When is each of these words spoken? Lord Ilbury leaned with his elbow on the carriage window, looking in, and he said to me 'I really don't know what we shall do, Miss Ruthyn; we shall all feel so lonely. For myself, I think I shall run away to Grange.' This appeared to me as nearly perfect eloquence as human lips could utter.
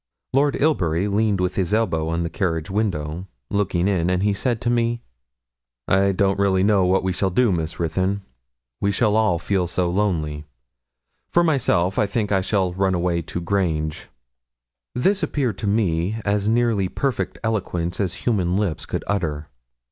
Lord 0.33 0.55
Ilbury 0.55 1.07
leaned 1.07 1.39
with 1.39 1.53
his 1.53 1.75
elbow 1.75 2.09
on 2.09 2.23
the 2.23 2.29
carriage 2.31 2.71
window, 2.71 3.27
looking 3.51 3.87
in, 3.87 4.09
and 4.09 4.23
he 4.23 4.33
said 4.33 4.59
to 4.61 4.69
me 4.71 5.03
'I 5.87 5.97
really 6.39 6.63
don't 6.63 6.65
know 6.65 6.85
what 6.85 7.03
we 7.03 7.13
shall 7.13 7.29
do, 7.29 7.51
Miss 7.51 7.79
Ruthyn; 7.79 8.23
we 8.79 8.91
shall 8.91 9.15
all 9.15 9.37
feel 9.37 9.67
so 9.67 9.91
lonely. 9.91 10.43
For 11.29 11.43
myself, 11.43 11.99
I 11.99 12.07
think 12.07 12.31
I 12.31 12.41
shall 12.41 12.73
run 12.73 12.95
away 12.95 13.21
to 13.21 13.39
Grange.' 13.39 14.07
This 14.95 15.21
appeared 15.21 15.59
to 15.59 15.67
me 15.67 16.19
as 16.25 16.49
nearly 16.49 16.89
perfect 16.89 17.37
eloquence 17.43 17.99
as 17.99 18.25
human 18.25 18.57
lips 18.57 18.87
could 18.87 19.03
utter. 19.05 19.49